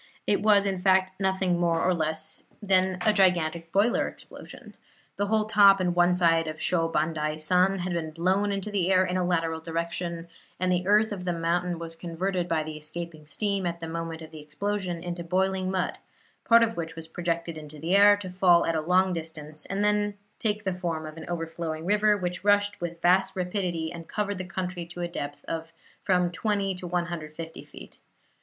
It 0.25 0.41
was, 0.41 0.65
in 0.65 0.81
fact, 0.81 1.19
nothing 1.21 1.59
more 1.59 1.77
nor 1.81 1.93
less 1.93 2.41
than 2.59 2.97
a 3.05 3.13
gigantic 3.13 3.71
boiler 3.71 4.07
explosion. 4.07 4.73
The 5.17 5.27
whole 5.27 5.45
top 5.45 5.79
and 5.79 5.93
one 5.95 6.15
side 6.15 6.47
of 6.47 6.59
Sho 6.59 6.89
Bandai 6.89 7.39
san 7.39 7.77
had 7.77 7.93
been 7.93 8.09
blown 8.09 8.51
into 8.51 8.71
the 8.71 8.91
air 8.91 9.05
in 9.05 9.15
a 9.15 9.23
lateral 9.23 9.59
direction, 9.59 10.27
and 10.59 10.71
the 10.71 10.87
earth 10.87 11.11
of 11.11 11.23
the 11.23 11.33
mountain 11.33 11.77
was 11.77 11.93
converted 11.93 12.47
by 12.47 12.63
the 12.63 12.77
escaping 12.77 13.27
steam, 13.27 13.67
at 13.67 13.79
the 13.79 13.87
moment 13.87 14.23
of 14.23 14.31
the 14.31 14.39
explosion, 14.41 15.03
into 15.03 15.23
boiling 15.23 15.69
mud, 15.69 15.99
part 16.45 16.63
of 16.63 16.77
which 16.77 16.95
was 16.95 17.07
projected 17.07 17.55
into 17.55 17.77
the 17.77 17.95
air 17.95 18.17
to 18.17 18.31
fall 18.31 18.65
at 18.65 18.73
a 18.73 18.81
long 18.81 19.13
distance, 19.13 19.67
and 19.67 19.83
then 19.83 20.15
take 20.39 20.63
the 20.63 20.73
form 20.73 21.05
of 21.05 21.15
an 21.15 21.29
overflowing 21.29 21.85
river, 21.85 22.17
which 22.17 22.43
rushed 22.43 22.81
with 22.81 22.99
vast 23.03 23.35
rapidity 23.35 23.91
and 23.93 24.07
covered 24.07 24.39
the 24.39 24.45
country 24.45 24.83
to 24.83 25.01
a 25.01 25.07
depth 25.07 25.45
of 25.45 25.71
from 26.01 26.31
20 26.31 26.73
to 26.73 26.87
150 26.87 27.63
feet. 27.63 27.99